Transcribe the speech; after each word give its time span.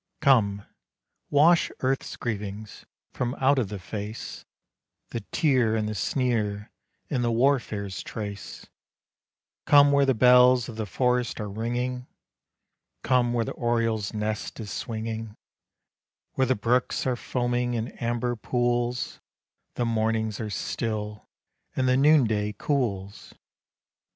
Come, 0.19 0.65
wash 1.29 1.69
earth's 1.81 2.17
grievings 2.17 2.85
from 3.13 3.35
out 3.35 3.59
of 3.59 3.69
the 3.69 3.77
face, 3.77 4.45
The 5.11 5.19
tear 5.31 5.75
and 5.75 5.87
the 5.87 5.93
sneer 5.93 6.71
and 7.11 7.23
the 7.23 7.31
warfare's 7.31 8.01
trace, 8.01 8.65
Come 9.67 9.91
where 9.91 10.07
the 10.07 10.15
bells 10.15 10.67
of 10.67 10.75
the 10.75 10.87
forest 10.87 11.39
are 11.39 11.51
ringing, 11.51 12.07
Come 13.03 13.31
where 13.31 13.45
the 13.45 13.51
oriole's 13.51 14.11
nest 14.11 14.59
is 14.59 14.71
swinging, 14.71 15.37
Where 16.33 16.47
the 16.47 16.55
brooks 16.55 17.05
are 17.05 17.15
foaming 17.15 17.75
in 17.75 17.89
amber 17.99 18.35
pools, 18.35 19.19
The 19.75 19.85
mornings 19.85 20.39
are 20.39 20.49
still 20.49 21.29
and 21.75 21.87
the 21.87 21.95
noonday 21.95 22.53
cools. 22.53 23.35